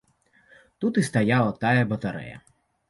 [0.83, 2.37] Тут і стаяла тая батарэя.